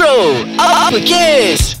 Bro, 0.00 0.32
apa 0.56 0.96
kes? 1.04 1.79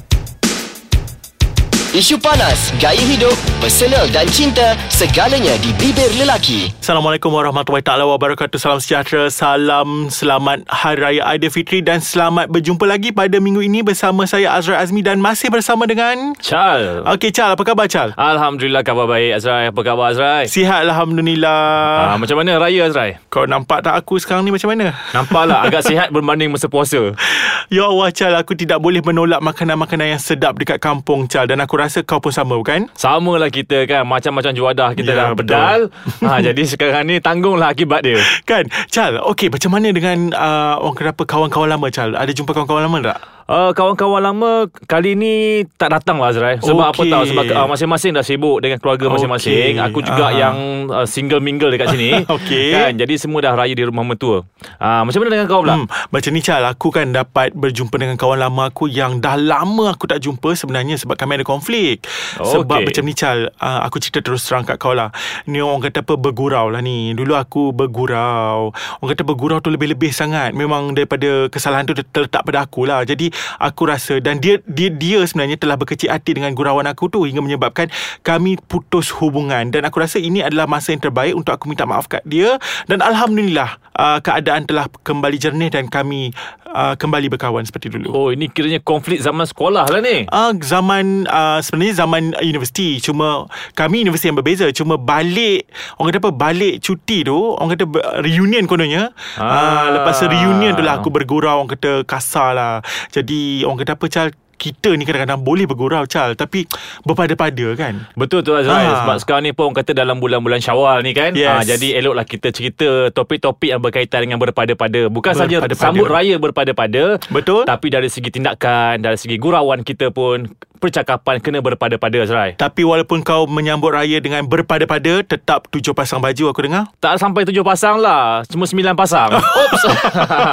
Isu 1.90 2.22
panas, 2.22 2.70
gaya 2.78 3.02
hidup, 3.02 3.34
personal 3.58 4.06
dan 4.14 4.22
cinta, 4.30 4.78
segalanya 4.86 5.58
di 5.58 5.74
bibir 5.74 6.06
lelaki. 6.22 6.70
Assalamualaikum 6.78 7.34
warahmatullahi 7.34 7.82
taala 7.82 8.06
wabarakatuh. 8.06 8.62
Salam 8.62 8.78
sejahtera, 8.78 9.26
salam 9.26 10.06
selamat 10.06 10.70
Hari 10.70 11.02
Raya 11.02 11.22
Aidilfitri 11.34 11.82
dan 11.82 11.98
selamat 11.98 12.46
berjumpa 12.46 12.86
lagi 12.86 13.10
pada 13.10 13.42
minggu 13.42 13.66
ini 13.66 13.82
bersama 13.82 14.22
saya 14.22 14.54
Azra 14.54 14.78
Azmi 14.78 15.02
dan 15.02 15.18
masih 15.18 15.50
bersama 15.50 15.82
dengan 15.82 16.38
Chal. 16.38 17.02
Okey 17.10 17.34
Chal, 17.34 17.58
apa 17.58 17.66
khabar 17.66 17.90
Chal? 17.90 18.14
Alhamdulillah 18.14 18.86
khabar 18.86 19.10
baik 19.10 19.42
Azrai. 19.42 19.74
Apa 19.74 19.80
khabar 19.82 20.14
Azrai? 20.14 20.46
Sihat 20.46 20.86
alhamdulillah. 20.86 22.14
Ah, 22.14 22.18
macam 22.22 22.38
mana 22.38 22.54
raya 22.54 22.86
Azrai? 22.86 23.18
Kau 23.34 23.50
nampak 23.50 23.82
tak 23.82 23.98
aku 23.98 24.22
sekarang 24.22 24.46
ni 24.46 24.54
macam 24.54 24.70
mana? 24.70 24.94
Nampaklah 25.10 25.58
agak 25.66 25.82
sihat 25.82 26.14
berbanding 26.14 26.54
masa 26.54 26.70
puasa. 26.70 27.18
Ya 27.66 27.90
Allah 27.90 28.14
Chal, 28.14 28.30
aku 28.38 28.54
tidak 28.54 28.78
boleh 28.78 29.02
menolak 29.02 29.42
makanan-makanan 29.42 30.14
yang 30.14 30.22
sedap 30.22 30.54
dekat 30.54 30.78
kampung 30.78 31.26
Chal 31.26 31.50
dan 31.50 31.58
aku 31.58 31.79
rasa 31.80 32.04
kau 32.04 32.20
pun 32.20 32.30
sama 32.30 32.60
bukan? 32.60 32.86
Sama 32.92 33.40
lah 33.40 33.48
kita 33.48 33.88
kan 33.88 34.04
Macam-macam 34.04 34.52
juadah 34.52 34.88
kita 34.92 35.10
Ya, 35.12 35.16
dah 35.16 35.28
bedal 35.32 35.80
ha, 36.28 36.38
Jadi 36.44 36.62
sekarang 36.68 37.08
ni 37.08 37.18
Tanggunglah 37.18 37.72
akibat 37.72 38.04
dia 38.04 38.20
Kan? 38.44 38.68
Chal, 38.92 39.16
okey 39.32 39.48
macam 39.48 39.72
mana 39.72 39.88
dengan 39.90 40.30
uh, 40.36 40.78
orang 40.84 40.96
kata 40.96 41.10
apa 41.16 41.24
kawan-kawan 41.24 41.68
lama 41.72 41.86
Chal? 41.88 42.12
Ada 42.12 42.30
jumpa 42.36 42.52
kawan-kawan 42.52 42.84
lama 42.86 42.98
tak? 43.12 43.18
Uh, 43.50 43.74
kawan-kawan 43.74 44.22
lama 44.22 44.50
kali 44.86 45.18
ni 45.18 45.34
tak 45.74 45.90
datang 45.90 46.22
lah 46.22 46.30
Azrai 46.30 46.62
Sebab 46.62 46.94
Okey. 46.94 47.02
apa 47.02 47.18
tahu 47.18 47.24
Sebab 47.26 47.44
uh, 47.50 47.66
masing-masing 47.66 48.14
dah 48.14 48.22
sibuk 48.22 48.62
dengan 48.62 48.78
keluarga 48.78 49.10
masing-masing 49.10 49.74
Okey. 49.74 49.86
Aku 49.90 49.98
juga 50.00 50.22
Ah. 50.22 50.30
yang 50.30 50.56
uh, 50.86 51.02
single 51.02 51.42
mingle 51.42 51.66
dekat 51.66 51.90
sini 51.90 52.22
Okey. 52.38 52.70
kan? 52.70 52.94
Jadi 52.94 53.18
semua 53.18 53.42
dah 53.42 53.58
raya 53.58 53.74
di 53.74 53.82
rumah 53.82 54.06
mertua 54.06 54.46
uh, 54.78 55.02
Macam 55.02 55.18
mana 55.18 55.30
dengan 55.32 55.46
kau 55.46 55.66
pula? 55.66 55.74
Hmm, 55.74 55.90
macam 56.08 56.30
ni 56.30 56.40
Chal, 56.40 56.62
aku 56.62 56.88
kan 56.88 57.10
dapat 57.10 57.50
berjumpa 57.50 57.90
dengan 57.96 58.14
kawan 58.14 58.38
lama 58.38 58.70
aku 58.70 58.86
yang 58.86 59.18
dah 59.18 59.34
lama 59.34 59.90
aku 59.90 60.06
tak 60.06 60.20
jumpa 60.20 60.54
sebenarnya 60.54 60.94
sebab 60.94 61.18
kami 61.18 61.34
ada 61.34 61.44
konflik. 61.44 62.06
Sebab 62.38 62.70
Okey. 62.78 62.86
macam 62.86 63.02
ni 63.02 63.14
Chal, 63.14 63.50
uh, 63.50 63.80
aku 63.82 63.98
cerita 63.98 64.22
terus 64.22 64.46
terang 64.46 64.62
kat 64.62 64.78
kau 64.78 64.94
lah. 64.94 65.10
Ni 65.44 65.58
orang 65.58 65.82
kata 65.82 66.06
apa 66.06 66.14
bergurau 66.14 66.70
lah 66.70 66.78
ni. 66.78 67.10
Dulu 67.12 67.34
aku 67.34 67.74
bergurau. 67.74 68.70
Orang 68.70 69.10
kata 69.10 69.22
bergurau 69.22 69.58
tu 69.58 69.68
lebih-lebih 69.68 70.10
sangat. 70.10 70.52
Memang 70.52 70.94
daripada 70.94 71.48
kesalahan 71.48 71.82
tu 71.82 71.98
terletak 71.98 72.46
pada 72.46 72.62
aku 72.62 72.86
lah. 72.86 73.02
Jadi 73.02 73.32
aku 73.58 73.88
rasa. 73.88 74.18
Dan 74.18 74.38
dia 74.38 74.58
dia 74.68 74.90
dia 74.90 75.22
sebenarnya 75.24 75.56
telah 75.60 75.76
berkecil 75.76 76.12
hati 76.12 76.36
dengan 76.36 76.52
gurauan 76.52 76.86
aku 76.88 77.08
tu 77.08 77.24
hingga 77.24 77.40
menyebabkan 77.40 77.88
kami 78.24 78.60
putus 78.68 79.10
hubungan. 79.20 79.72
Dan 79.72 79.86
aku 79.86 80.02
rasa 80.02 80.20
ini 80.20 80.44
adalah 80.44 80.68
masa 80.68 80.92
yang 80.92 81.02
terbaik 81.02 81.34
untuk 81.36 81.54
aku 81.54 81.70
minta 81.70 81.88
maaf 81.88 82.06
kat 82.06 82.24
dia. 82.28 82.60
Dan 82.86 83.00
alhamdulillah 83.00 83.80
uh, 83.96 84.18
keadaan 84.24 84.64
telah 84.64 84.86
kembali 85.02 85.36
jernih 85.36 85.70
dan 85.72 85.88
kami 85.88 86.32
uh, 86.74 86.94
kembali 86.94 87.26
berkawan 87.30 87.66
seperti 87.66 87.92
dulu. 87.92 88.08
Oh 88.10 88.28
ini 88.30 88.46
kiranya 88.50 88.80
konflik 88.82 89.20
zaman 89.20 89.44
sekolah 89.46 89.90
lah 89.90 90.00
ni. 90.00 90.26
Uh, 90.30 90.54
zaman 90.62 91.26
uh, 91.26 91.58
sebenarnya 91.62 92.06
zaman 92.06 92.34
universiti. 92.40 93.02
Cuma 93.02 93.50
kami 93.74 94.06
universiti 94.06 94.30
yang 94.30 94.38
berbeza. 94.38 94.66
Cuma 94.74 94.96
balik 94.96 95.68
orang 95.98 96.14
kata 96.14 96.20
apa 96.26 96.32
balik 96.34 96.74
cuti 96.82 97.26
tu 97.26 97.36
orang 97.36 97.70
kata 97.74 97.84
reunion 98.22 98.64
kononnya. 98.66 99.10
Ah. 99.36 99.44
uh, 99.44 99.86
lepas 100.00 100.16
reunion 100.26 100.72
tu 100.74 100.82
lah 100.82 100.98
aku 101.02 101.10
bergurau 101.10 101.62
orang 101.62 101.70
kata 101.70 102.06
kasar 102.06 102.54
lah. 102.54 102.74
Jadi 103.10 103.66
orang 103.66 103.78
kata 103.82 103.94
apa 103.98 104.06
Chal 104.10 104.28
kita 104.60 104.92
ni 104.92 105.02
kadang-kadang 105.02 105.40
boleh 105.40 105.64
bergurau 105.64 106.04
Chal 106.04 106.36
tapi 106.36 106.68
berpada-pada 107.02 107.72
kan 107.74 108.04
Betul 108.12 108.44
tu 108.44 108.52
Azrai 108.52 108.82
Ha. 108.82 109.00
Sebab 109.00 109.16
sekarang 109.18 109.42
ni 109.42 109.52
pun 109.52 109.70
kata 109.70 109.92
dalam 109.92 110.18
bulan-bulan 110.18 110.58
syawal 110.58 111.00
ni 111.00 111.12
kan 111.12 111.32
Yes. 111.32 111.48
ha, 111.48 111.62
Jadi 111.62 111.94
eloklah 111.94 112.24
kita 112.24 112.50
cerita 112.50 112.88
Topik-topik 113.08 113.70
yang 113.70 113.78
berkaitan 113.78 114.20
dengan 114.20 114.36
berpada-pada 114.36 115.06
Bukan 115.06 115.32
saja 115.32 115.62
sambut 115.72 116.04
raya 116.04 116.36
berpada-pada 116.36 117.16
Betul. 117.28 117.64
Tapi 117.64 117.86
dari 117.88 118.08
segi 118.08 118.28
tindakan 118.28 119.00
Dari 119.00 119.16
segi 119.16 119.36
gurauan 119.36 119.80
kita 119.80 120.10
pun 120.10 120.44
Percakapan 120.80 121.44
kena 121.44 121.60
berpada-pada 121.60 122.24
Azrai. 122.24 122.56
Tapi 122.56 122.88
walaupun 122.88 123.20
kau 123.20 123.44
menyambut 123.44 123.92
raya 123.92 124.16
dengan 124.16 124.48
berpada-pada 124.48 125.20
Tetap 125.20 125.68
tujuh 125.68 125.92
pasang 125.92 126.24
baju 126.24 126.56
aku 126.56 126.64
dengar? 126.64 126.88
Tak 127.04 127.20
sampai 127.20 127.44
tujuh 127.44 127.60
pasang 127.60 128.00
lah. 128.00 128.40
Cuma 128.48 128.64
sembilan 128.64 128.96
pasang. 128.96 129.28
Oops. 129.60 129.82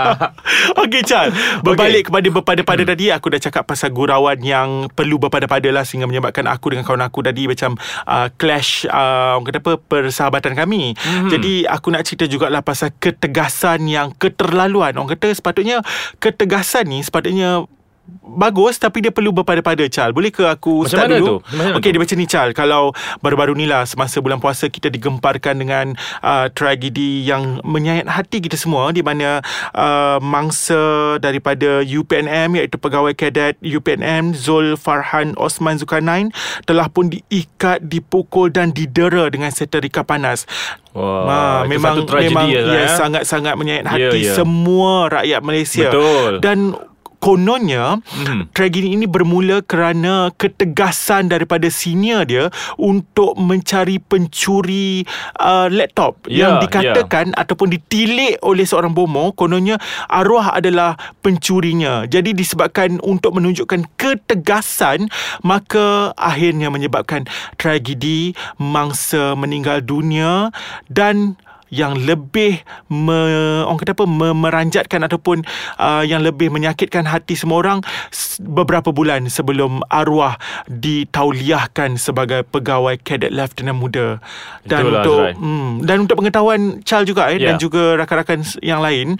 Okey 0.83 1.01
Chal 1.07 1.31
Berbalik 1.63 2.03
okay. 2.03 2.11
kepada 2.11 2.27
berpada-pada 2.27 2.83
hmm. 2.83 2.91
tadi 2.91 3.05
Aku 3.15 3.31
dah 3.31 3.39
cakap 3.39 3.63
pasal 3.63 3.95
gurauan 3.95 4.43
yang 4.43 4.91
Perlu 4.91 5.15
berpada-pada 5.15 5.71
lah 5.71 5.87
Sehingga 5.87 6.11
menyebabkan 6.11 6.43
aku 6.51 6.75
dengan 6.75 6.83
kawan 6.83 7.07
aku 7.07 7.23
tadi 7.23 7.47
Macam 7.47 7.79
uh, 8.03 8.27
clash 8.35 8.83
uh, 8.91 9.39
Orang 9.39 9.47
kata 9.47 9.59
apa 9.63 9.73
Persahabatan 9.79 10.59
kami. 10.59 10.91
Hmm. 10.99 11.31
Jadi 11.31 11.63
aku 11.63 11.87
nak 11.95 12.03
cerita 12.03 12.27
jugalah 12.27 12.59
Pasal 12.59 12.91
ketegasan 12.99 13.87
yang 13.87 14.11
keterlaluan. 14.19 14.91
Orang 14.99 15.07
kata 15.07 15.31
sepatutnya 15.31 15.79
Ketegasan 16.19 16.91
ni 16.91 16.99
sepatutnya 16.99 17.63
Bagus 18.29 18.77
tapi 18.77 18.99
dia 18.99 19.09
perlu 19.09 19.31
berpada-pada 19.31 19.81
Chal 19.87 20.11
Boleh 20.11 20.29
ke 20.29 20.43
aku 20.43 20.83
Macam 20.83 20.89
start 20.89 21.07
mana 21.07 21.17
dulu? 21.17 21.27
tu? 21.27 21.37
Macam 21.41 21.57
mana 21.57 21.75
Okey 21.75 21.81
tu? 21.81 21.91
dia 21.91 22.01
macam 22.01 22.17
ni 22.17 22.25
Chal 22.25 22.49
Kalau 22.51 22.83
baru-baru 23.17 23.53
ni 23.53 23.65
lah 23.65 23.83
Semasa 23.83 24.19
bulan 24.19 24.37
puasa 24.37 24.67
Kita 24.67 24.87
digemparkan 24.87 25.55
dengan 25.55 25.91
uh, 26.21 26.47
Tragedi 26.47 27.23
yang 27.23 27.59
menyayat 27.63 28.05
hati 28.05 28.39
kita 28.39 28.53
semua 28.53 28.91
Di 28.91 29.01
mana 29.01 29.41
uh, 29.71 30.19
Mangsa 30.19 30.79
daripada 31.17 31.81
UPNM 31.81 32.55
Iaitu 32.55 32.75
pegawai 32.75 33.11
kadet 33.11 33.57
UPNM 33.59 34.31
Zul 34.33 34.75
Farhan 34.75 35.33
Osman 35.35 35.75
Zulkarnain 35.75 36.29
Telah 36.63 36.87
pun 36.87 37.09
diikat 37.09 37.81
Dipukul 37.81 38.49
dan 38.49 38.69
didera 38.69 39.27
Dengan 39.27 39.49
seterika 39.49 40.01
panas 40.01 40.45
Wah, 40.93 41.61
Ha, 41.61 41.69
memang 41.69 42.01
satu 42.01 42.17
memang 42.17 42.49
Azrai, 42.49 42.73
ya, 42.73 42.81
eh? 42.81 42.89
sangat-sangat 42.89 43.53
menyayat 43.53 43.85
Ya, 43.85 43.91
hati 44.09 44.19
ya. 44.23 44.33
semua 44.33 45.05
rakyat 45.07 45.41
Malaysia. 45.45 45.87
Betul. 45.87 46.31
Dan 46.41 46.73
kononnya 47.17 47.99
Mhm. 48.03 48.53
tragedi 48.53 48.93
ini 48.93 49.05
bermula 49.09 49.61
kerana 49.65 50.29
ketegasan 50.37 51.27
daripada 51.27 51.67
senior 51.67 52.23
dia 52.23 52.53
untuk 52.77 53.33
mencari 53.35 53.97
pencuri 53.97 55.03
uh, 55.41 55.67
laptop 55.67 56.19
Ya, 56.29 56.49
yang 56.49 56.53
dikatakan 56.61 57.33
ataupun 57.33 57.73
ditilik 57.73 58.37
oleh 58.41 58.63
seorang 58.63 58.93
bomoh 58.93 59.33
kononnya 59.33 59.81
arwah 60.07 60.53
adalah 60.53 60.95
pencurinya. 61.21 62.05
Jadi 62.05 62.33
disebabkan 62.33 63.01
untuk 63.01 63.35
menunjukkan 63.37 63.85
ketegasan 63.97 65.09
maka 65.41 66.13
akhirnya 66.15 66.69
menyebabkan 66.69 67.25
tragedi 67.57 68.37
mangsa 68.57 69.33
meninggal 69.33 69.81
dunia 69.81 70.53
dan 70.87 71.35
yang 71.69 71.97
lebih 71.97 72.61
me, 72.87 73.19
orang 73.63 73.79
kata 73.79 73.91
apa 73.91 74.05
me, 74.05 74.31
meranjatkan 74.31 75.03
ataupun 75.03 75.43
uh, 75.77 76.03
yang 76.03 76.23
lebih 76.23 76.47
menyakitkan 76.47 77.03
hati 77.03 77.35
semua 77.35 77.59
orang 77.59 77.79
beberapa 78.39 78.93
bulan 78.93 79.27
sebelum 79.27 79.83
arwah 79.89 80.37
ditauliahkan 80.69 81.97
sebagai 81.97 82.45
pegawai 82.47 82.95
kadet 83.01 83.33
lieutenant 83.33 83.75
muda 83.75 84.07
dan 84.63 84.85
Itulah, 84.85 85.01
untuk 85.01 85.19
Azrai. 85.19 85.33
hmm, 85.35 85.71
dan 85.83 85.97
untuk 86.05 86.15
pengetahuan 86.21 86.61
Chal 86.83 87.03
juga 87.03 87.27
eh 87.29 87.37
Ya. 87.37 87.53
dan 87.53 87.61
juga 87.61 87.93
rakan-rakan 88.01 88.41
yang 88.65 88.81
lain 88.81 89.13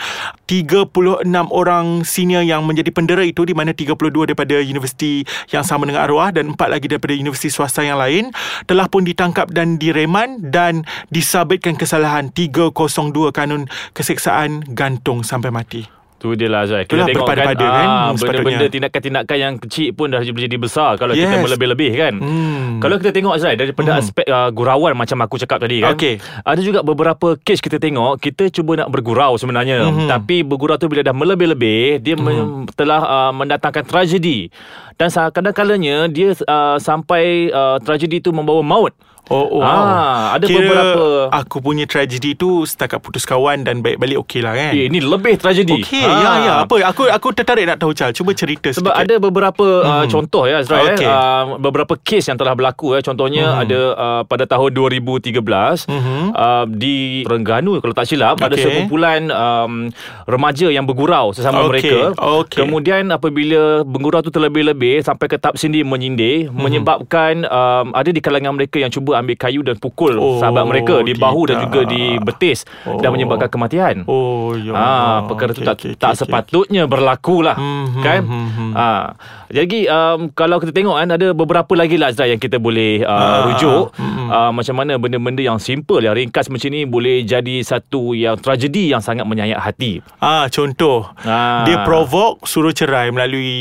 36 0.49 1.21
orang 1.53 2.01
senior 2.01 2.41
yang 2.41 2.65
menjadi 2.65 2.89
pendera 2.89 3.21
itu 3.21 3.45
di 3.45 3.53
mana 3.53 3.77
32 3.77 4.25
daripada 4.25 4.57
universiti 4.57 5.21
yang 5.53 5.61
sama 5.61 5.85
dengan 5.85 6.01
arwah 6.07 6.33
dan 6.33 6.55
4 6.55 6.73
lagi 6.73 6.89
daripada 6.89 7.13
universiti 7.13 7.53
swasta 7.53 7.85
yang 7.85 8.01
lain 8.01 8.33
telah 8.65 8.89
pun 8.89 9.05
ditangkap 9.05 9.53
dan 9.53 9.77
direman 9.77 10.41
dan 10.41 10.81
disabitkan 11.13 11.77
kesalahan 11.77 12.33
302 12.37 13.33
kanun 13.33 13.65
keseksaan 13.91 14.61
gantung 14.69 15.25
sampai 15.25 15.49
mati. 15.49 15.81
Tu 16.17 16.33
dia 16.33 16.49
lah 16.49 16.65
Azrai 16.65 16.81
Itulah 16.81 17.05
Kita 17.05 17.13
tengok 17.13 17.27
kan, 17.29 17.37
berpada-pada 17.37 17.65
kan, 17.69 17.85
ah, 17.85 18.09
hmm, 18.09 18.17
Benda-benda 18.17 18.65
tindakan-tindakan 18.67 19.37
yang 19.37 19.53
kecil 19.61 19.93
pun 19.93 20.09
dah 20.09 20.21
jadi 20.25 20.57
besar 20.57 20.97
Kalau 20.97 21.13
kita 21.13 21.29
Yes. 21.29 21.43
melebih-lebih 21.45 21.91
kan 21.93 22.13
Hmm. 22.17 22.81
Kalau 22.81 22.97
kita 22.97 23.13
tengok 23.13 23.37
Azrai 23.37 23.53
Daripada 23.53 23.93
Hmm. 23.93 24.01
aspek 24.01 24.25
uh, 24.25 24.49
gurauan 24.49 24.97
Macam 24.97 25.13
aku 25.21 25.37
cakap 25.37 25.61
tadi 25.61 25.77
kan 25.77 25.93
Okey. 25.93 26.17
Ada 26.41 26.61
juga 26.65 26.81
beberapa 26.81 27.37
kes 27.37 27.61
kita 27.61 27.77
tengok 27.77 28.17
Kita 28.17 28.49
cuba 28.49 28.81
nak 28.81 28.89
bergurau 28.89 29.37
sebenarnya 29.37 29.85
Mhm. 29.85 30.09
Tapi 30.09 30.41
bergurau 30.41 30.73
tu 30.75 30.89
bila 30.89 31.05
dah 31.05 31.13
melebih-lebih 31.13 32.01
Dia 32.01 32.17
Hmm. 32.17 32.25
me- 32.25 32.73
telah 32.73 32.97
uh, 32.97 33.31
mendatangkan 33.31 33.85
tragedi 33.85 34.49
Dan 34.97 35.13
kadang-kadangnya 35.13 36.09
Dia 36.09 36.33
uh, 36.33 36.81
sampai 36.81 37.53
uh, 37.53 37.77
tragedi 37.77 38.25
tu 38.25 38.33
membawa 38.33 38.65
maut 38.65 38.97
Oh, 39.27 39.47
oh 39.49 39.61
Ah, 39.61 40.33
ada 40.33 40.43
Kira 40.43 40.61
beberapa- 40.61 41.27
Aku 41.35 41.59
punya 41.59 41.83
tragedi 41.83 42.33
tu 42.33 42.63
Setakat 42.63 42.97
putus 42.97 43.23
kawan 43.23 43.61
Dan 43.61 43.79
baik-balik 43.79 44.23
okey 44.23 44.39
lah 44.39 44.53
kan 44.53 44.71
Eh, 44.71 44.87
ini 44.87 44.99
lebih 44.99 45.35
tragedi 45.35 45.77
Okey 45.77 45.99
ya 45.99 46.31
ya 46.39 46.53
Apa 46.63 46.79
Aku 46.85 47.05
aku 47.05 47.27
tertarik 47.31 47.65
nak 47.65 47.77
tahu 47.77 47.91
Chal 47.91 48.11
Cuba 48.11 48.31
cerita 48.31 48.69
Sebab 48.69 48.87
sedikit 48.89 49.03
ada 49.03 49.15
beberapa 49.19 49.65
uh, 49.81 50.05
contoh 50.05 50.43
ya 50.43 50.59
Azrael 50.59 50.93
Okey. 50.93 51.03
eh, 51.03 51.09
uh, 51.09 51.43
beberapa 51.57 51.93
kes 51.97 52.23
yang 52.25 52.35
telah 52.35 52.53
berlaku 52.53 52.93
ya 52.93 53.01
contohnya 53.01 53.45
Mhm. 53.49 53.59
ada 53.59 53.79
uh, 53.93 54.21
pada 54.23 54.43
tahun 54.45 54.71
2013 54.71 55.87
Mhm. 55.87 56.23
uh, 56.31 56.65
di 56.69 56.95
Terengganu 57.23 57.79
kalau 57.79 57.93
tak 57.93 58.05
silap 58.05 58.37
ada 58.37 58.49
Okey. 58.49 58.63
sekumpulan 58.63 59.27
um, 59.27 59.91
remaja 60.23 60.67
yang 60.67 60.83
bergurau 60.83 61.31
sesama 61.31 61.63
Okey, 61.63 61.69
mereka 61.69 61.97
okey. 62.15 62.59
kemudian 62.59 63.09
apabila 63.09 63.83
bergurau 63.83 64.19
tu 64.19 64.29
terlebih-lebih 64.29 65.01
sampai 65.01 65.27
ke 65.27 65.35
tahap 65.35 65.55
sindi 65.55 65.81
menyindir 65.81 66.47
Mhm. 66.47 66.55
menyebabkan 66.55 67.33
um, 67.43 67.91
ada 67.91 68.07
di 68.07 68.19
kalangan 68.19 68.53
mereka 68.53 68.77
yang 68.77 68.89
cuba 68.89 69.16
ambil 69.17 69.35
kayu 69.35 69.61
dan 69.61 69.75
pukul 69.75 70.15
Oh, 70.15 70.37
sahabat 70.37 70.63
mereka 70.63 70.99
di 70.99 71.13
bahu 71.13 71.41
dan 71.45 71.57
tidak. 71.57 71.65
juga 71.65 71.81
di 71.85 72.01
betis 72.17 72.63
Oh. 72.83 72.97
dan 72.97 73.09
menyebabkan 73.09 73.47
kematian. 73.47 73.95
Oh 74.05 74.53
ya. 74.53 74.71
Ah, 74.71 74.79
Allah. 74.79 75.17
perkara 75.25 75.51
tu 75.51 75.59
Okey, 75.59 75.67
tak 75.67 75.75
okey, 75.75 75.91
tak 75.93 76.11
okey, 76.11 76.19
sepatutnya 76.19 76.83
berlaku 76.83 77.41
lah, 77.41 77.53
Hmm, 77.53 77.85
hmm, 77.89 78.01
kan? 78.01 78.21
hmm, 78.21 78.47
hmm. 78.49 78.71
Ah, 78.73 79.05
jadi 79.47 79.79
um, 79.87 80.29
kalau 80.29 80.57
kita 80.57 80.71
tengok 80.71 80.95
kan 80.95 81.09
ada 81.09 81.27
beberapa 81.31 81.73
lagi 81.73 81.95
lah 81.95 82.07
Azrai 82.07 82.29
yang 82.29 82.39
kita 82.39 82.57
boleh 82.57 83.01
uh, 83.01 83.09
Ah, 83.09 83.39
rujuk 83.45 83.91
hmm, 83.93 84.11
hmm. 84.13 84.27
uh, 84.29 84.51
macam 84.51 84.75
mana 84.75 84.93
benda-benda 84.95 85.41
yang 85.41 85.57
simple 85.57 85.99
yang 85.99 86.13
ringkas 86.13 86.47
macam 86.47 86.67
ni 86.67 86.83
boleh 86.83 87.21
jadi 87.21 87.59
satu 87.59 88.11
yang 88.11 88.35
tragedi 88.35 88.87
yang 88.87 88.99
sangat 88.99 89.23
menyayat 89.23 89.57
hati. 89.57 89.99
Ah, 90.17 90.47
contoh. 90.47 91.09
Ah. 91.19 91.63
Dia 91.63 91.81
provoke 91.81 92.43
suruh 92.43 92.71
cerai 92.71 93.09
melalui 93.09 93.57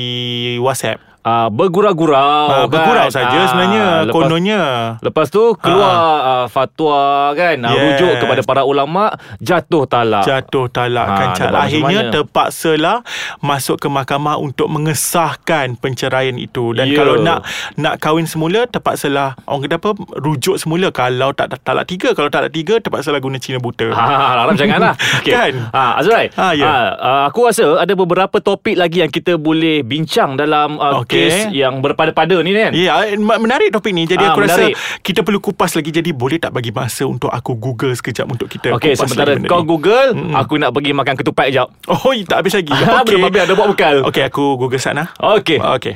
WhatsApp. 0.59 1.01
Uh, 1.27 1.51
bergurau-gurau 1.51 2.15
Ah, 2.47 2.47
kan? 2.63 2.71
bergurau 2.71 3.09
saja 3.11 3.35
Ah, 3.37 3.47
sebenarnya 3.47 3.85
lepas, 4.05 4.15
kononnya. 4.15 4.61
Lepas 5.01 5.27
tu 5.27 5.43
keluar 5.59 5.91
uh, 6.23 6.47
fatwa 6.47 7.03
kan 7.35 7.59
yes. 7.59 7.75
Rujuk 7.75 8.13
kepada 8.21 8.41
para 8.41 8.63
ulama 8.63 9.11
jatuh 9.39 9.85
talak. 9.85 10.23
Jatuh 10.23 10.71
talak 10.71 11.07
kan 11.09 11.29
Cal. 11.33 11.51
macam 11.51 11.67
Akhirnya 11.67 12.01
terpaksalah 12.13 13.03
masuk 13.41 13.77
ke 13.77 13.89
mahkamah 13.89 14.39
untuk 14.39 14.71
mengesahkan 14.71 15.75
penceraian 15.75 16.37
itu 16.37 16.71
dan 16.71 16.87
Ya. 16.87 16.95
kalau 16.97 17.19
nak 17.19 17.43
nak 17.75 17.99
kahwin 17.99 18.25
semula 18.25 18.65
terpaksalah 18.65 19.35
orang 19.45 19.67
kata 19.67 19.77
apa 19.77 19.91
rujuk 20.17 20.57
semula 20.57 20.89
kalau 20.91 21.33
tak 21.33 21.59
talak 21.61 21.85
tiga 21.85 22.13
kalau 22.13 22.29
talak 22.29 22.51
tiga 22.51 22.79
terpaksalah 22.79 23.19
guna 23.19 23.37
Cina 23.37 23.59
buta. 23.59 23.91
Ha, 23.91 24.05
harap 24.37 24.55
janganlah. 24.61 24.95
Okay. 25.19 25.33
Kan? 25.33 25.53
Ha, 25.71 25.99
Azrai. 25.99 26.31
Ha, 26.31 26.47
ya. 26.53 26.71
uh, 26.95 27.23
aku 27.27 27.43
rasa 27.45 27.65
ada 27.77 27.93
beberapa 27.93 28.39
topik 28.39 28.77
lagi 28.77 29.01
yang 29.01 29.11
kita 29.11 29.35
boleh 29.35 29.83
bincang 29.83 30.37
dalam 30.37 30.79
uh, 30.79 31.03
Okey. 31.03 31.16
Kes 31.17 31.35
yang 31.51 31.81
berpada-pada 31.81 32.37
ni 32.39 32.53
kan. 32.53 32.73
Ya, 32.73 33.09
yeah, 33.09 33.17
menarik 33.17 33.73
topik 33.73 33.91
ni. 33.91 34.05
Jadi 34.05 34.21
Ah, 34.21 34.33
aku 34.33 34.45
menarik. 34.45 34.77
rasa 34.77 35.01
kita 35.01 35.21
perlu 35.21 35.41
kupas 35.41 35.73
lagi. 35.73 35.91
Jadi 35.91 36.13
boleh 36.13 36.37
tak 36.37 36.53
bagi 36.53 36.71
masa 36.71 37.05
untuk 37.05 37.29
aku 37.29 37.57
Google 37.57 37.93
sekejap 37.93 38.27
untuk 38.27 38.47
kita 38.47 38.73
Okey, 38.73 38.93
kupas 38.93 39.01
sementara 39.03 39.33
lagi 39.33 39.41
benda 39.41 39.51
kau 39.51 39.61
ni. 39.61 39.67
Google, 39.67 40.09
Mm-mm. 40.13 40.35
aku 40.35 40.55
nak 40.57 40.71
pergi 40.71 40.93
makan 40.93 41.15
ketupat 41.17 41.45
sekejap. 41.49 41.69
Oh, 41.89 42.13
tak 42.23 42.37
habis 42.39 42.55
lagi. 42.55 42.73
Ha, 42.73 42.85
Okey. 43.01 43.07
belum 43.07 43.21
habis 43.25 43.41
ada 43.43 43.53
buat 43.53 43.69
bekal. 43.73 43.97
Okey, 44.05 44.23
aku 44.23 44.45
Google 44.55 44.79
sana. 44.79 45.11
Okey. 45.17 45.59
Okey. 45.59 45.95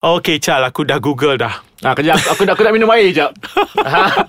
Okey, 0.00 0.40
Chal, 0.40 0.64
aku 0.64 0.88
dah 0.88 0.96
Google 0.96 1.36
dah. 1.36 1.60
Ha, 1.80 1.92
kejap 1.92 2.20
aku 2.26 2.44
nak 2.44 2.54
aku 2.54 2.62
nak 2.62 2.72
minum 2.72 2.90
air 2.90 3.08
sekejap. 3.08 3.30
ha. 3.88 4.28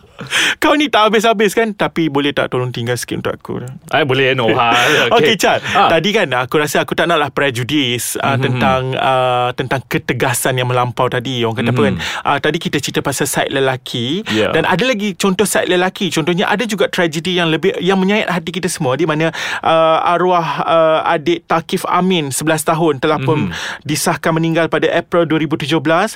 Kau 0.56 0.77
ni 0.77 0.86
tak 0.86 1.09
habis-habis 1.09 1.51
kan 1.51 1.74
Tapi 1.74 2.06
boleh 2.06 2.30
tak 2.30 2.48
tolong 2.48 2.69
tinggal 2.69 2.94
sikit 2.94 3.18
untuk 3.19 3.33
aku 3.33 3.53
Eh, 3.89 4.06
boleh 4.06 4.31
no. 4.31 4.45
Ha, 4.48 4.69
Okay, 5.18 5.33
okay 5.33 5.36
Chad 5.36 5.59
Ha. 5.65 5.89
Tadi 5.89 6.09
kan 6.12 6.30
aku 6.38 6.62
rasa 6.62 6.77
aku 6.80 6.94
tak 6.94 7.09
naklah 7.09 7.27
prejudis 7.27 8.15
uh, 8.15 8.31
Mhm. 8.31 8.39
Tentang 8.39 8.81
uh, 8.94 9.50
Tentang 9.51 9.81
ketegasan 9.83 10.56
yang 10.56 10.69
melampau 10.69 11.09
tadi 11.09 11.42
Orang 11.42 11.57
kata 11.57 11.74
apa 11.74 11.81
kan 11.83 11.95
uh, 11.98 12.38
Tadi 12.38 12.57
kita 12.59 12.77
cerita 12.77 13.01
pasal 13.01 13.25
side 13.25 13.50
lelaki 13.50 14.21
Ya. 14.30 14.53
Dan 14.53 14.63
ada 14.63 14.86
lagi 14.86 15.18
contoh 15.18 15.44
side 15.44 15.65
lelaki 15.68 16.07
Contohnya 16.07 16.45
ada 16.45 16.63
juga 16.63 16.86
tragedi 16.86 17.36
yang 17.36 17.50
lebih 17.50 17.81
Yang 17.81 17.98
menyayat 17.98 18.30
hati 18.30 18.53
kita 18.53 18.69
semua 18.69 18.94
Di 18.94 19.03
mana 19.03 19.33
uh, 19.59 19.98
Arwah 20.07 20.48
uh, 20.62 21.09
adik 21.09 21.44
Takif 21.45 21.81
Amin 21.83 22.30
11 22.30 22.45
tahun 22.63 22.94
Telah 23.00 23.18
pun 23.19 23.39
Mhm. 23.42 23.83
disahkan 23.83 24.31
meninggal 24.31 24.69
pada 24.69 24.86
April 24.88 25.25
2017 25.25 25.65
uh, 25.74 26.13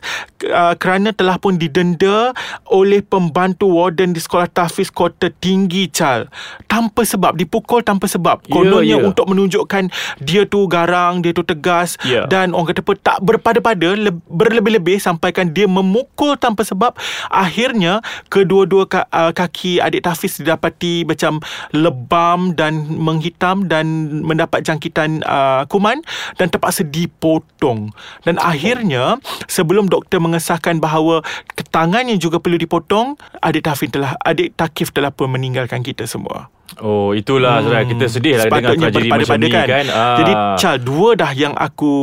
Kerana 0.77 1.09
telah 1.09 1.24
pun 1.35 1.57
didenda 1.57 2.29
Oleh 2.69 3.01
pembantu 3.01 3.65
warden 3.65 4.13
di 4.13 4.21
sekolah 4.21 4.45
tahfiz 4.45 4.93
kota 4.93 5.33
tinggi 5.33 5.89
Chal. 5.89 6.29
Tanpa 6.69 7.01
sebab 7.01 7.33
Dipukul 7.33 7.81
tanpa 7.81 8.05
sebab. 8.05 8.45
Ya, 8.45 8.53
Kononnya 8.53 8.97
ya. 8.99 9.05
untuk 9.05 9.25
menunjukkan 9.25 9.89
Dia 10.21 10.45
tu 10.45 10.69
garang 10.69 11.25
Dia 11.25 11.33
tu 11.33 11.41
tegas 11.41 11.97
Ya. 12.05 12.27
Dan 12.27 12.51
orang 12.51 12.69
kata 12.69 12.83
apa 12.83 12.93
Tak 12.99 13.17
berpada-pada 13.23 13.95
le- 13.95 14.21
Berlebih-lebih 14.29 14.99
Sampaikan 14.99 15.49
dia 15.49 15.65
memukul 15.65 16.35
tanpa 16.35 16.61
sebab. 16.61 16.93
Akhirnya 17.31 18.03
Kedua-dua 18.27 18.85
ka- 18.85 19.07
uh, 19.09 19.31
kaki 19.31 19.79
adik 19.79 20.03
tahfiz 20.03 20.37
Didapati 20.37 21.07
macam 21.07 21.39
Lebam 21.71 22.51
dan 22.53 22.85
menghitam 22.91 23.65
Dan 23.65 24.19
mendapat 24.21 24.61
jangkitan 24.61 25.23
uh, 25.23 25.63
kuman 25.65 26.03
Dan 26.35 26.51
terpaksa 26.51 26.83
dipotong. 26.83 27.95
Dan 28.27 28.35
akhirnya 28.37 29.17
Sebelum 29.47 29.87
doktor 29.87 30.19
mengesahkan 30.19 30.83
bahawa 30.83 31.14
Tangannya 31.75 32.15
juga 32.15 32.39
perlu 32.39 32.55
dipotong 32.55 33.19
Adik 33.43 33.67
tahfiz 33.67 33.91
telah 33.91 34.15
Adik 34.23 34.55
takif 34.55 34.95
telah 34.95 35.11
pun 35.11 35.27
meninggalkan 35.27 35.83
kita 35.83 36.07
semua 36.07 36.47
Oh, 36.81 37.13
itulah 37.13 37.61
hmm. 37.61 37.93
kita 37.93 38.05
sedih 38.09 38.35
lah 38.41 38.49
dengan 38.49 38.73
tragedi 38.75 39.07
macam 39.07 39.37
ni 39.37 39.47
kan, 39.53 39.67
kan. 39.69 39.85
Ah. 39.93 40.17
Jadi 40.19 40.33
Chal 40.59 40.75
Dua 40.81 41.13
dah 41.13 41.31
yang 41.31 41.53
aku 41.53 41.93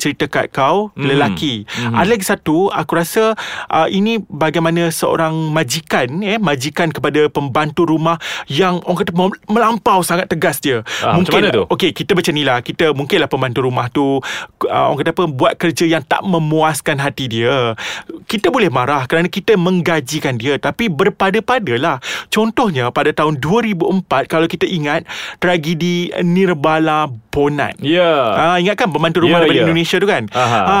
Cerita 0.00 0.24
kat 0.26 0.50
kau 0.50 0.90
Hmm. 0.96 1.04
Lelaki 1.06 1.68
Hmm. 1.68 1.94
Ada 1.94 2.08
lagi 2.16 2.24
satu 2.24 2.72
Aku 2.72 2.96
rasa 2.96 3.36
uh, 3.68 3.86
Ini 3.86 4.24
bagaimana 4.26 4.88
seorang 4.88 5.52
majikan 5.52 6.24
eh, 6.24 6.40
Majikan 6.40 6.90
kepada 6.90 7.28
pembantu 7.28 7.84
rumah 7.84 8.16
Yang 8.48 8.80
orang 8.88 8.98
kata 9.04 9.12
Melampau 9.46 10.00
sangat 10.02 10.26
tegas 10.32 10.58
dia 10.58 10.80
Ah, 11.04 11.14
macam 11.20 11.38
mana 11.38 11.52
tu? 11.52 11.62
Okey 11.68 11.92
kita 11.92 12.16
macam 12.16 12.32
ni 12.32 12.42
lah 12.42 12.58
Kita 12.64 12.96
mungkinlah 12.96 13.28
pembantu 13.28 13.60
rumah 13.62 13.86
tu 13.92 14.18
uh, 14.18 14.84
Orang 14.88 14.98
kata 15.04 15.12
apa 15.14 15.24
Buat 15.28 15.60
kerja 15.60 15.84
yang 15.84 16.02
tak 16.02 16.24
memuaskan 16.24 16.98
hati 16.98 17.28
dia 17.28 17.76
Kita 18.24 18.48
boleh 18.48 18.72
marah 18.72 19.04
Kerana 19.06 19.28
kita 19.28 19.54
menggajikan 19.54 20.40
dia 20.40 20.56
Tapi 20.56 20.88
berpada-padalah 20.90 22.00
Contohnya 22.32 22.88
pada 22.90 23.12
tahun 23.12 23.38
2004 24.04 24.30
Kalau 24.30 24.46
kita 24.46 24.64
ingat 24.64 25.02
Tragedi 25.38 26.12
Nirbala 26.22 27.10
Bonat 27.28 27.78
Ya. 27.78 28.12
Ah, 28.34 28.56
ingat 28.58 28.74
kan 28.78 28.90
pembantu 28.90 29.22
rumah 29.22 29.38
Ya, 29.38 29.46
daripada 29.46 29.60
ya. 29.62 29.64
Indonesia 29.70 29.96
tu 30.02 30.08
kan? 30.10 30.22
Aha. 30.34 30.60
Ha, 30.66 30.80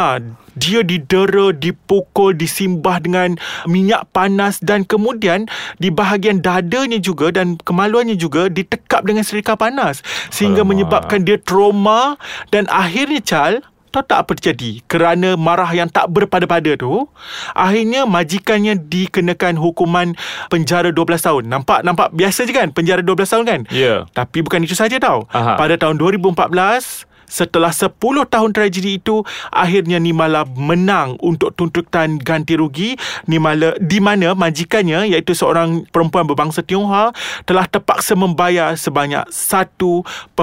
dia 0.58 0.82
didera, 0.82 1.54
dipukul, 1.54 2.34
disimbah 2.34 2.98
dengan 2.98 3.38
minyak 3.64 4.10
panas 4.10 4.58
dan 4.58 4.82
kemudian 4.82 5.46
di 5.78 5.94
bahagian 5.94 6.42
dadanya 6.42 6.98
juga 6.98 7.30
dan 7.30 7.54
kemaluannya 7.62 8.18
juga 8.18 8.50
ditekap 8.50 9.06
dengan 9.06 9.22
serika 9.22 9.54
panas 9.54 10.02
sehingga 10.34 10.66
Alamak. 10.66 10.70
menyebabkan 10.74 11.22
dia 11.22 11.38
trauma 11.38 12.18
dan 12.50 12.66
akhirnya 12.66 13.22
Chal 13.22 13.62
Tahu 13.88 14.04
tak 14.04 14.18
apa 14.26 14.32
terjadi? 14.36 14.84
Kerana 14.84 15.34
marah 15.34 15.72
yang 15.72 15.88
tak 15.88 16.12
berpada-pada 16.12 16.76
tu, 16.76 17.08
akhirnya 17.56 18.04
majikannya 18.04 18.76
dikenakan 18.76 19.56
hukuman 19.56 20.12
penjara 20.52 20.92
12 20.92 21.24
tahun. 21.24 21.42
Nampak 21.48 21.80
nampak 21.82 22.12
biasa 22.12 22.44
je 22.44 22.52
kan 22.52 22.68
penjara 22.70 23.00
12 23.00 23.24
tahun 23.24 23.44
kan? 23.48 23.60
Ya. 23.72 24.04
Tapi 24.12 24.44
bukan 24.44 24.62
itu 24.62 24.76
saja 24.76 25.00
tau. 25.00 25.24
Aha. 25.32 25.56
Pada 25.56 25.80
tahun 25.80 25.96
2014 25.96 27.07
Setelah 27.28 27.70
10 27.70 27.92
tahun 28.24 28.50
tragedi 28.50 28.96
itu 28.96 29.20
Akhirnya 29.48 29.96
Nimala 29.96 30.42
menang 30.48 31.20
Untuk 31.20 31.52
tuntutan 31.52 32.16
ganti 32.16 32.56
rugi. 32.56 32.96
Nimala 33.24 33.76
Di 33.76 34.00
mana 34.00 34.32
majikannya 34.32 35.04
Iaitu 35.06 35.32
seorang 35.32 35.84
perempuan 35.86 36.24
berbangsa 36.24 36.60
Tionghoa 36.60 37.12
Telah 37.44 37.64
terpaksa 37.66 38.12
membayar 38.14 38.72
Sebanyak 38.72 39.28
1.39 39.28 40.38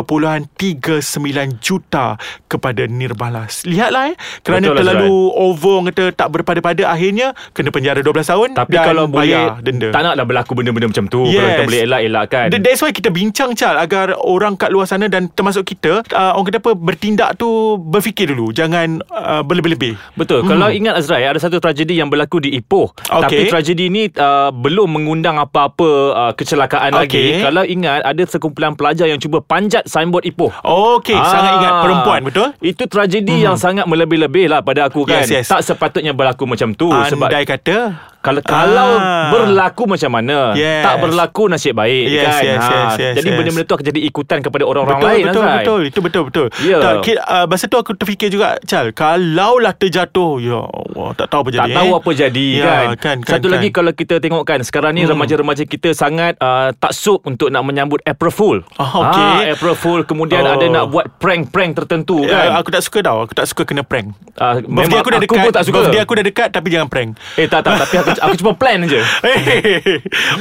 juta 1.60 2.16
Kepada 2.46 2.86
Nirbala 2.86 3.48
Lihatlah 3.64 4.12
eh 4.12 4.16
Kerana 4.42 4.66
Betul 4.68 4.76
lah, 4.76 4.94
terlalu 4.94 5.14
over 5.34 5.74
Orang 5.76 5.90
kata 5.90 6.14
tak 6.14 6.30
berpada-pada 6.32 6.88
Akhirnya 6.88 7.34
Kena 7.52 7.70
penjara 7.70 8.00
12 8.00 8.14
tahun 8.24 8.50
Tapi 8.54 8.72
Dan 8.72 8.84
kalau 8.84 9.06
bayar 9.08 9.58
boleh 9.58 9.64
denda. 9.64 9.88
Tak 9.90 10.02
naklah 10.04 10.26
berlaku 10.26 10.52
benda-benda 10.54 10.88
macam 10.88 11.06
tu. 11.08 11.22
Kalau 11.26 11.34
kita 11.34 11.54
Yes. 11.56 11.66
boleh 11.66 11.82
elak-elakkan. 11.84 12.46
Th- 12.50 12.62
That's 12.62 12.82
why 12.82 12.92
kita 12.92 13.10
bincang 13.10 13.54
Chal 13.54 13.76
Agar 13.76 14.14
orang 14.18 14.54
kat 14.56 14.70
luar 14.70 14.86
sana 14.86 15.08
Dan 15.08 15.28
termasuk 15.28 15.66
kita 15.66 16.04
uh, 16.12 16.32
Orang 16.34 16.46
kata 16.46 16.60
apa 16.60 16.72
Bertindak 16.76 17.40
tu 17.40 17.80
Berfikir 17.80 18.32
dulu 18.32 18.52
Jangan 18.52 19.02
uh, 19.10 19.42
berlebih-lebih 19.42 19.96
Betul. 20.16 20.44
Hmm. 20.44 20.50
Kalau 20.56 20.68
ingat 20.72 21.00
Azrai 21.00 21.28
ada 21.28 21.40
satu 21.40 21.60
tragedi 21.60 22.00
yang 22.00 22.08
berlaku 22.08 22.40
di 22.40 22.56
Ipoh. 22.56 22.92
Okey. 22.96 23.22
Tapi 23.24 23.42
tragedi 23.52 23.86
ni 23.92 24.08
uh, 24.16 24.50
belum 24.52 24.88
mengundang 25.00 25.36
apa-apa 25.40 25.90
uh, 26.14 26.34
kecelakaan 26.36 26.96
Okey. 26.96 27.02
lagi. 27.02 27.26
Kalau 27.44 27.64
ingat 27.66 28.02
ada 28.04 28.24
sekumpulan 28.26 28.74
pelajar 28.74 29.10
yang 29.10 29.20
cuba 29.20 29.44
panjat 29.44 29.88
signboard 29.88 30.24
Ipoh. 30.28 30.52
Okey 30.64 31.16
Ah. 31.16 31.32
Sangat 31.32 31.52
ingat 31.58 31.74
perempuan 31.82 32.20
betul 32.28 32.48
Itu 32.60 32.84
tragedi 32.86 33.44
yang 33.44 33.56
sangat 33.56 33.88
melebih-lebih 33.88 34.52
lah 34.52 34.60
pada 34.62 34.88
aku 34.88 35.08
kan. 35.08 35.24
Yes, 35.24 35.32
yes. 35.32 35.48
Tak 35.48 35.64
sepatutnya 35.64 36.12
berlaku 36.12 36.44
macam 36.46 36.76
tu 36.76 36.92
sebab 36.92 37.28
Andai 37.32 37.46
kata 37.48 37.78
kalau 38.26 38.42
kalau 38.42 38.90
Ah. 38.98 39.30
berlaku 39.30 39.86
macam 39.88 40.10
mana 40.12 40.38
Yes. 40.54 40.82
tak 40.82 40.96
berlaku 41.00 41.44
nasib 41.46 41.74
baik 41.74 42.06
Yes, 42.08 42.26
kan 42.26 42.42
yes, 42.42 42.64
yes, 42.64 42.92
yes, 42.96 43.14
jadi 43.14 43.28
yes. 43.28 43.36
benda-benda 43.36 43.64
tu 43.64 43.76
akan 43.76 43.86
jadi 43.86 44.00
ikutan 44.04 44.40
kepada 44.40 44.64
orang-orang 44.64 44.98
betul, 44.98 45.10
lain 45.12 45.24
betul, 45.24 45.44
Azrai. 45.44 45.56
betul, 45.60 45.82
Itu 45.86 46.00
betul 46.02 46.24
betul 46.26 46.48
Ya. 46.60 46.78
tak, 46.80 46.94
ki- 47.04 47.22
uh, 47.22 47.46
Masa 47.46 47.66
tu 47.66 47.78
aku 47.78 47.94
terfikir 47.94 48.28
juga 48.28 48.58
Chal 48.64 48.90
Kalaulah 48.92 49.72
terjatuh 49.72 50.40
Ya 50.40 50.58
Allah 50.58 51.10
Tak 51.14 51.28
tahu 51.28 51.40
apa 51.40 51.50
jadi 51.52 51.62
tak 51.62 51.78
tahu 51.78 51.88
eh. 51.88 51.96
apa 51.96 52.10
jadi 52.12 52.48
Ya, 52.48 52.66
kan. 52.66 52.88
kan, 52.96 53.18
kan, 53.22 53.32
Satu 53.32 53.48
kan. 53.48 53.54
lagi 53.54 53.70
kalau 53.70 53.92
kita 53.92 54.16
tengok 54.18 54.44
kan 54.44 54.60
sekarang 54.62 54.92
ni 54.92 55.04
Hmm. 55.04 55.12
remaja-remaja 55.12 55.64
kita 55.64 55.92
sangat 55.92 56.34
uh, 56.40 56.74
taksub 56.74 57.22
untuk 57.24 57.48
nak 57.48 57.62
menyambut 57.62 58.02
April 58.04 58.32
Fool. 58.32 58.58
Ah, 58.76 58.90
okey. 59.04 59.22
Ah, 59.44 59.54
April 59.54 59.76
Fool 59.76 60.02
kemudian 60.02 60.42
Oh. 60.42 60.54
ada 60.54 60.66
nak 60.66 60.90
buat 60.90 61.06
prank-prank 61.16 61.76
tertentu 61.76 62.24
Ya, 62.24 62.50
kan. 62.50 62.58
Aku 62.58 62.70
tak 62.70 62.82
suka 62.82 63.00
tau 63.02 63.22
Aku 63.22 63.34
tak 63.34 63.46
suka 63.46 63.62
kena 63.64 63.82
prank 63.82 64.16
Ah, 64.36 64.58
Birthday 64.58 64.72
memang 64.88 64.98
aku 64.98 65.10
dah 65.10 65.18
aku 65.18 65.26
dekat 65.28 65.44
pun 65.44 65.52
tak 65.52 65.64
suka. 65.64 65.76
Birthday 65.78 66.02
aku 66.02 66.14
dah 66.14 66.24
dekat 66.24 66.50
Tapi 66.50 66.68
jangan 66.68 66.88
prank 66.88 67.10
Eh 67.36 67.46
tak 67.46 67.62
tak 67.62 67.76
tapi 67.78 67.96
aku 67.98 68.12
aku 68.20 68.36
cuma 68.42 68.54
plan 68.56 68.80
je. 68.86 69.02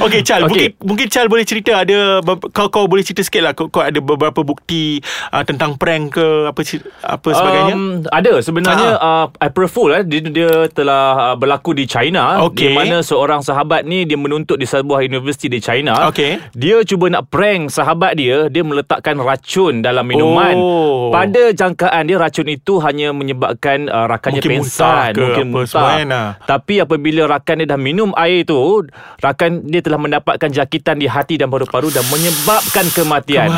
okay 0.05 0.21
Chal 0.21 0.45
Okey. 0.45 0.49
Mungkin 0.49 0.69
mungkin 0.85 1.07
Chal 1.09 1.27
boleh 1.27 1.45
cerita 1.45 1.81
Ada 1.81 2.21
Kau 2.53 2.67
kau 2.69 2.85
boleh 2.87 3.03
cerita 3.05 3.21
sikit 3.21 3.41
lah 3.43 3.53
Kau, 3.53 3.67
kau 3.69 3.81
ada 3.83 3.97
beberapa 3.99 4.41
bukti 4.41 4.99
uh, 5.31 5.43
Tentang 5.43 5.75
prank 5.75 6.17
ke 6.17 6.49
Apa 6.49 6.61
apa 7.05 7.29
sebagainya 7.29 7.73
Um, 7.75 8.05
ada 8.07 8.39
sebenarnya 8.39 8.89
uh, 9.01 9.25
April 9.41 9.67
Fool 9.67 9.91
eh, 9.97 10.03
dia, 10.05 10.21
dia 10.21 10.51
telah 10.71 11.33
uh, 11.33 11.35
berlaku 11.35 11.73
di 11.73 11.89
China 11.89 12.45
Okey. 12.47 12.71
di 12.71 12.77
mana 12.77 13.01
seorang 13.01 13.41
sahabat 13.41 13.83
ni 13.83 14.05
dia 14.05 14.15
menuntut 14.15 14.55
di 14.55 14.67
sebuah 14.69 15.01
universiti 15.01 15.49
di 15.49 15.59
China. 15.59 16.07
Okey. 16.09 16.39
Dia 16.53 16.85
cuba 16.85 17.09
nak 17.11 17.27
prank 17.33 17.73
sahabat 17.73 18.15
dia, 18.15 18.47
dia 18.47 18.61
meletakkan 18.61 19.17
racun 19.19 19.81
dalam 19.81 20.05
minuman. 20.05 20.55
Oh. 20.55 21.09
Pada 21.09 21.51
jangkaan 21.51 22.05
dia 22.05 22.17
racun 22.21 22.47
itu 22.47 22.77
hanya 22.79 23.11
menyebabkan 23.11 23.89
uh, 23.89 24.05
rakannya 24.07 24.41
Mungkin 24.41 24.51
pengsan, 24.61 24.85
muntah 24.85 25.05
ke 25.11 25.21
mungkin 25.21 25.45
apa 25.45 25.55
muntah. 25.57 25.83
kan. 25.89 26.07
Tapi 26.45 26.73
apabila 26.81 27.21
rakan 27.27 27.55
dia 27.63 27.64
dah 27.65 27.77
minum 27.77 28.13
air 28.15 28.45
tu, 28.45 28.85
rakan 29.19 29.65
dia 29.67 29.81
telah 29.81 29.99
mendapatkan 29.99 30.49
jangkitan 30.49 31.01
di 31.01 31.09
hati 31.09 31.35
dan 31.35 31.49
paru-paru 31.49 31.91
dan 31.91 32.05
menyebabkan 32.07 32.85
kematian. 32.93 33.49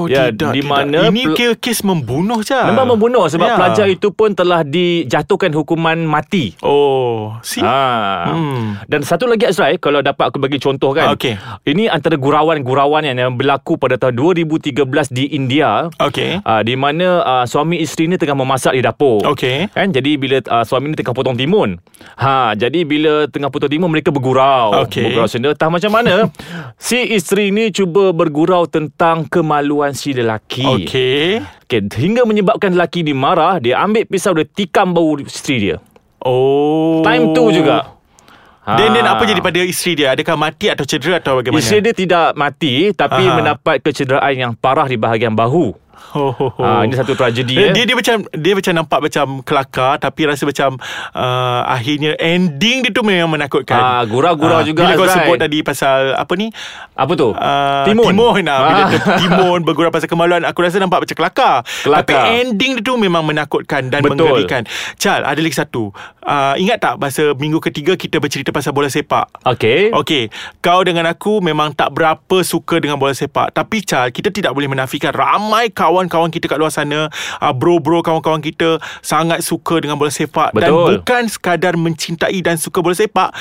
Oh 0.00 0.08
Ya, 0.08 0.32
tidak, 0.32 0.56
di 0.56 0.64
tidak. 0.64 0.72
mana 0.72 0.98
Ini 1.06 1.22
pel- 1.28 1.58
kes, 1.58 1.84
membunuh 1.84 2.40
je 2.40 2.56
Memang 2.56 2.88
membunuh 2.88 3.28
sebab 3.28 3.44
Ya. 3.44 3.56
pelajar 3.56 3.86
itu 3.86 4.08
pun 4.10 4.32
telah 4.32 4.64
dijatuhkan 4.64 5.52
hukuman 5.52 6.00
mati. 6.00 6.56
Oh 6.60 7.36
See 7.42 7.60
Ha. 7.60 8.24
Hmm. 8.26 8.80
Dan 8.86 9.02
satu 9.02 9.26
lagi 9.26 9.44
Azrai 9.44 9.76
Kalau 9.76 10.00
dapat 10.00 10.32
aku 10.32 10.38
bagi 10.38 10.56
contoh 10.56 10.90
kan 10.90 11.12
Okey. 11.12 11.36
Ini 11.66 11.86
antara 11.86 12.16
gurauan-gurauan 12.16 13.04
yang, 13.04 13.18
yang 13.18 13.34
berlaku 13.34 13.76
pada 13.76 13.96
tahun 13.96 14.16
2013 14.16 14.72
di 15.10 15.28
India 15.30 15.92
Okay 15.92 16.40
uh, 16.40 16.62
Di 16.62 16.74
mana 16.74 17.20
uh, 17.20 17.44
suami 17.44 17.76
isteri 17.78 18.06
ni 18.06 18.16
tengah 18.16 18.34
memasak 18.34 18.72
di 18.72 18.80
dapur 18.80 19.20
Okey. 19.26 19.68
Kan 19.68 19.92
jadi 19.92 20.16
bila 20.16 20.40
uh, 20.42 20.64
suami 20.64 20.88
ni 20.88 20.96
tengah 20.96 21.12
potong 21.12 21.36
timun 21.36 21.76
ha 22.16 22.54
Jadi 22.54 22.82
bila 22.82 23.26
tengah 23.26 23.48
potong 23.48 23.68
timun 23.68 23.88
mereka 23.88 24.08
bergurau 24.08 24.80
Okey. 24.80 25.04
Bergurau 25.06 25.28
sendiri 25.28 25.52
Entah 25.52 25.68
macam 25.68 25.90
mana 25.90 26.14
Si 26.80 26.96
isteri 27.10 27.50
ni 27.50 27.68
cuba 27.70 28.10
bergurau 28.10 28.64
tentang 28.64 29.26
kemaluan 29.26 29.89
si 29.94 30.14
lelaki. 30.16 30.66
Okay 30.84 31.42
okay, 31.70 31.86
Hingga 31.86 32.26
menyebabkan 32.26 32.74
lelaki 32.74 33.06
ni 33.06 33.14
marah 33.14 33.62
Dia 33.62 33.78
ambil 33.86 34.02
pisau 34.10 34.34
dia 34.34 34.46
tikam 34.48 34.90
bau 34.90 35.14
isteri 35.22 35.70
dia. 35.70 35.76
Oh. 36.20 37.00
Time 37.06 37.30
tu 37.32 37.48
juga. 37.54 37.96
Ha. 38.66 38.76
Dan 38.76 38.92
then 38.92 39.08
apa 39.08 39.24
jadi 39.24 39.40
pada 39.40 39.62
isteri 39.64 40.04
dia? 40.04 40.12
Adakah 40.12 40.36
mati 40.36 40.68
atau 40.68 40.84
cedera 40.84 41.16
Atau 41.16 41.40
bagaimana? 41.40 41.64
Isteri 41.64 41.80
dia 41.80 41.94
tidak 41.96 42.26
mati 42.36 42.92
Tapi 42.92 43.24
Aha. 43.24 43.34
mendapat 43.40 43.80
kecederaan 43.80 44.34
yang 44.36 44.52
parah 44.52 44.84
di 44.84 45.00
bahagian 45.00 45.32
bahu 45.32 45.72
oh, 46.16 46.32
oh, 46.32 46.52
oh. 46.56 46.64
ha, 46.64 46.82
Ini 46.82 46.94
satu 46.96 47.14
tragedi 47.14 47.54
dia, 47.54 47.70
eh. 47.70 47.74
dia 47.76 47.84
dia 47.86 47.96
macam 47.96 48.16
dia 48.32 48.52
macam 48.56 48.72
nampak 48.74 49.00
macam 49.06 49.26
kelakar 49.46 49.92
tapi 50.00 50.20
rasa 50.26 50.42
macam 50.48 50.80
uh, 51.14 51.62
akhirnya 51.68 52.16
ending 52.18 52.82
dia 52.82 52.90
tu 52.90 53.04
memang 53.06 53.30
menakutkan. 53.30 53.78
Ah, 53.78 54.02
gurau-gurau 54.08 54.64
juga, 54.66 54.90
Bila 54.90 54.98
kau 54.98 55.08
sebut 55.08 55.36
tadi 55.38 55.58
pasal 55.62 56.16
apa 56.16 56.32
ni? 56.34 56.50
Apa 56.96 57.12
tu? 57.14 57.32
Uh, 57.32 57.84
Timun. 57.86 58.12
Timun 58.12 58.44
ah, 58.50 58.60
Bila 58.66 58.82
tu 58.90 58.98
timun 59.24 59.60
bergurau 59.64 59.92
pasal 59.92 60.08
kemaluan 60.10 60.42
Aku 60.44 60.60
rasa 60.60 60.76
nampak 60.82 61.06
macam 61.06 61.16
kelakar 61.16 61.56
Kelakar. 61.86 62.04
Tapi 62.04 62.14
ending 62.44 62.80
dia 62.80 62.84
tu 62.84 62.94
memang 63.00 63.24
menakutkan 63.24 63.88
Dan 63.88 64.04
Betul. 64.04 64.28
mengerikan 64.30 64.68
Chal 65.00 65.24
ada 65.24 65.38
lagi 65.40 65.56
satu 65.56 65.92
uh, 66.24 66.54
Ingat 66.60 66.78
tak 66.82 66.94
Masa 67.00 67.32
minggu 67.36 67.62
ketiga 67.62 67.96
Kita 67.96 68.20
bercerita 68.20 68.52
pasal 68.52 68.76
bola 68.76 68.92
sepak 68.92 69.48
Okey 69.48 69.90
Okey, 69.96 70.32
kau 70.64 70.80
dengan 70.86 71.08
aku 71.08 71.42
memang 71.44 71.74
tak 71.74 71.92
berapa 71.92 72.36
suka 72.46 72.78
dengan 72.80 72.96
bola 72.96 73.12
sepak. 73.12 73.52
Tapi 73.52 73.82
Chal, 73.84 74.08
kita 74.14 74.32
tidak 74.32 74.54
boleh 74.54 74.70
menafikan 74.70 75.12
ramai 75.12 75.68
kawan-kawan 75.90 76.30
kita 76.30 76.46
kat 76.46 76.54
luar 76.62 76.70
sana, 76.70 77.10
uh, 77.42 77.50
bro-bro 77.50 77.98
kawan-kawan 78.06 78.38
kita 78.38 78.78
sangat 79.02 79.42
suka 79.42 79.82
dengan 79.82 79.98
bola 79.98 80.14
sepak 80.14 80.54
dan 80.54 80.70
Betul. 80.70 81.02
bukan 81.02 81.22
sekadar 81.26 81.74
mencintai 81.74 82.38
dan 82.46 82.54
suka 82.54 82.78
bola 82.78 82.94
sepak, 82.94 83.34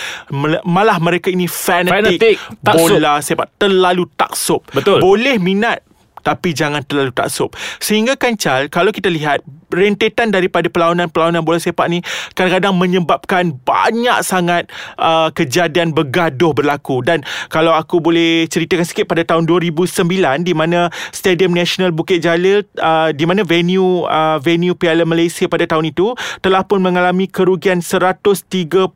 malah 0.65 0.97
mereka 0.97 1.29
ini 1.29 1.45
fanatik, 1.45 2.17
Fanatik, 2.17 2.35
taksub. 2.65 2.97
bola 2.97 3.13
sepak, 3.21 3.47
terlalu 3.61 4.09
taksub. 4.17 4.65
Betul. 4.73 4.97
Boleh 4.97 5.37
minat 5.37 5.85
tapi 6.19 6.51
jangan 6.51 6.83
terlalu 6.83 7.13
taksub. 7.15 7.53
Sehingga 7.79 8.17
kan 8.19 8.35
Chal, 8.35 8.67
kalau 8.67 8.89
kita 8.91 9.07
lihat 9.07 9.45
rentetan 9.69 10.33
daripada 10.33 10.67
perlawanan-perlawanan 10.67 11.45
bola 11.45 11.61
sepak 11.61 11.87
ni 11.89 12.01
kadang-kadang 12.33 12.75
menyebabkan 12.75 13.55
banyak 13.63 14.19
sangat 14.25 14.69
uh, 14.97 15.29
kejadian 15.33 15.93
bergaduh 15.93 16.53
berlaku 16.53 17.01
dan 17.05 17.21
kalau 17.47 17.73
aku 17.73 18.01
boleh 18.01 18.49
ceritakan 18.49 18.85
sikit 18.85 19.05
pada 19.05 19.21
tahun 19.25 19.45
2009 19.45 20.45
di 20.45 20.53
mana 20.57 20.89
Stadium 21.13 21.53
National 21.53 21.93
Bukit 21.93 22.25
Jalil 22.25 22.65
uh, 22.81 23.13
di 23.13 23.25
mana 23.29 23.45
venue 23.45 24.05
uh, 24.09 24.41
venue 24.41 24.73
Piala 24.73 25.05
Malaysia 25.05 25.45
pada 25.45 25.65
tahun 25.69 25.93
itu 25.93 26.13
telah 26.41 26.65
pun 26.65 26.81
mengalami 26.81 27.29
kerugian 27.29 27.81
138,000 27.81 28.89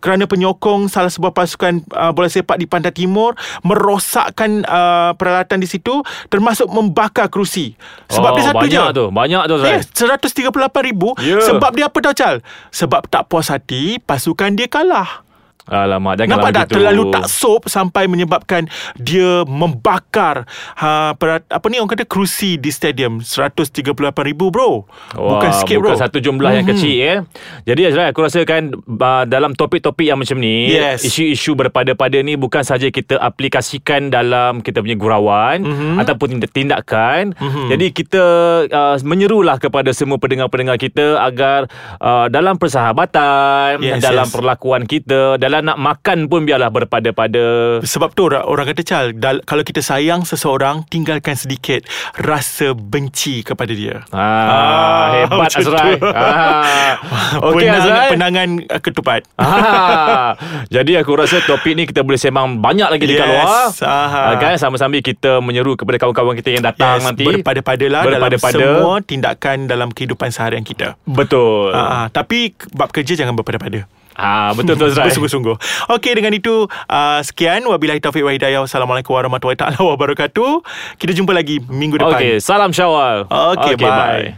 kerana 0.00 0.24
penyokong 0.24 0.88
salah 0.88 1.12
sebuah 1.12 1.32
pasukan 1.36 1.84
uh, 1.92 2.10
bola 2.16 2.28
sepak 2.28 2.56
di 2.56 2.66
Pantai 2.66 2.92
Timur 2.94 3.36
merosakkan 3.62 4.64
uh, 4.64 5.12
peralatan 5.14 5.60
di 5.60 5.68
situ 5.68 6.00
termasuk 6.32 6.70
membakar 6.70 7.28
kerusi. 7.28 7.76
Sebab 8.08 8.30
oh, 8.32 8.36
dia 8.36 8.44
satu 8.46 8.66
je. 8.66 8.80
tu 8.94 9.06
Banyak 9.10 9.42
tu 9.46 9.54
Azrai 9.58 9.78
Eh, 9.78 9.82
138 9.84 10.50
ribu. 10.82 11.12
Ya. 11.18 11.42
Sebab 11.42 11.74
dia 11.74 11.86
apa 11.86 11.98
tau 12.00 12.14
Chal? 12.14 12.40
Sebab 12.70 13.06
tak 13.06 13.26
puas 13.26 13.50
hati 13.50 13.98
Pasukan 13.98 14.54
dia 14.54 14.66
kalah 14.66 15.26
Alamak 15.70 16.18
janganlah 16.18 16.42
Nampak 16.44 16.52
tak 16.52 16.66
terlalu 16.68 17.02
taksub 17.10 17.62
Sampai 17.64 18.04
menyebabkan 18.04 18.66
Dia 18.94 19.42
membakar 19.44 20.44
ha, 20.74 21.14
perat, 21.14 21.46
Apa 21.46 21.66
ni 21.66 21.78
orang 21.78 21.88
kata 21.88 22.04
Kerusi 22.04 22.54
di 22.54 22.68
stadium 22.68 23.18
138 23.18 23.94
ribu 24.20 24.50
bro 24.50 24.82
Wah, 25.14 25.38
Bukan 25.38 25.50
sikit 25.56 25.76
bro 25.76 25.88
Bukan 25.88 26.00
satu 26.00 26.18
jumlah 26.18 26.50
yang 26.52 26.58
Mhm. 26.60 26.72
kecil 26.72 26.96
eh. 26.98 27.18
Jadi 27.62 27.80
Azrai 27.84 28.08
aku 28.08 28.20
rasa 28.20 28.42
kan 28.42 28.68
uh, 28.72 29.24
dalam 29.24 29.52
topik-topik 29.52 30.04
yang 30.04 30.16
macam 30.16 30.36
ni, 30.36 30.70
Yes. 30.70 31.02
isu-isu 31.02 31.54
berpada-pada 31.54 32.18
ni 32.18 32.34
bukan 32.34 32.60
saja 32.60 32.88
kita 32.88 33.16
aplikasikan 33.16 34.08
dalam 34.08 34.58
kita 34.58 34.78
punya 34.78 34.94
gurauan 34.94 35.62
Mhm. 35.62 35.96
ataupun 35.96 36.26
tindak- 36.32 36.52
tindakan. 36.52 37.32
Mhm. 37.32 37.68
Jadi 37.68 37.86
kita 37.90 38.24
uh, 38.66 38.96
menyerulah 39.00 39.56
kepada 39.56 39.90
semua 39.90 40.16
pendengar-pendengar 40.16 40.76
kita 40.76 41.18
agar 41.18 41.70
uh, 41.96 42.26
dalam 42.26 42.56
persahabatan, 42.56 43.80
Yes, 43.80 44.00
dalam 44.00 44.26
yes. 44.26 44.32
perlakuan 44.32 44.84
kita, 44.84 45.36
dalam 45.36 45.59
nak 45.60 45.76
makan 45.76 46.26
pun 46.26 46.42
biarlah 46.42 46.68
berpada-pada. 46.68 47.78
Sebab 47.80 48.12
tu 48.12 48.26
orang, 48.26 48.66
kata 48.66 48.80
Chal 48.80 49.12
dal, 49.12 49.40
Kalau 49.42 49.60
kita 49.60 49.80
sayang 49.80 50.22
seseorang 50.22 50.84
Tinggalkan 50.84 51.32
sedikit 51.32 51.84
Rasa 52.14 52.72
benci 52.72 53.40
kepada 53.40 53.70
dia 53.70 54.02
Ah, 54.08 55.24
hebat 55.24 55.46
macam 55.46 55.60
Azrai. 55.60 55.94
Ah. 56.10 56.94
Okey 57.42 57.64
Penang- 57.64 57.80
Azrai. 57.80 58.08
Penangan 58.10 58.48
uh, 58.66 58.80
ketupat 58.80 59.20
Ah, 59.36 60.32
jadi 60.68 61.00
aku 61.00 61.12
rasa 61.14 61.40
topik 61.40 61.72
ni 61.72 61.84
kita 61.84 62.00
boleh 62.00 62.16
sembang 62.16 62.58
banyak 62.58 62.88
lagi 62.88 63.04
dekat 63.04 63.26
Yes, 63.26 63.40
luar. 63.40 63.66
aha. 63.82 64.20
Ah, 64.26 64.36
kan 64.36 64.54
sama-sambil 64.56 65.00
kita 65.00 65.38
menyeru 65.38 65.74
kepada 65.74 65.96
kawan-kawan 65.98 66.34
kita 66.34 66.50
yang 66.50 66.64
datang 66.64 66.98
yes, 66.98 67.06
nanti. 67.06 67.24
Berpada-padalah 67.24 68.02
Berpada-pada. 68.02 68.52
Dalam 68.52 68.74
semua 68.76 68.94
tindakan 69.00 69.56
Dalam 69.64 69.88
kehidupan 69.88 70.28
seharian 70.28 70.62
kita 70.62 70.96
Betul. 71.02 71.72
Ah, 71.72 71.80
ah. 71.80 72.06
Tapi 72.08 72.52
bab 72.70 72.90
kerja 72.90 73.14
jangan 73.14 73.34
berpada-pada 73.34 73.84
Ah, 74.20 74.52
betul 74.52 74.76
tu 74.76 74.84
Azrai. 74.84 75.08
Bersungguh-sungguh 75.08 75.56
Okey 75.96 76.12
dengan 76.12 76.36
itu 76.36 76.68
uh, 76.68 77.20
Sekian 77.24 77.64
Wabillahi 77.64 78.04
taufiq 78.04 78.20
wa 78.20 78.36
hidayah 78.36 78.60
Wassalamualaikum 78.60 79.16
warahmatullahi 79.16 79.56
taala 79.56 79.80
wabarakatuh 79.80 80.60
Kita 81.00 81.16
jumpa 81.16 81.32
lagi 81.32 81.64
Minggu 81.64 81.96
depan 81.96 82.20
Okey, 82.20 82.36
salam 82.44 82.76
Syawal. 82.76 83.24
Okey, 83.32 83.80
bye. 83.80 84.36